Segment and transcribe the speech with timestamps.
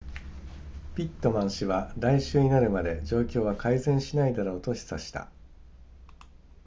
[0.95, 5.29] ピットマン氏は来週になるまで状況は改善しないだろうと示唆した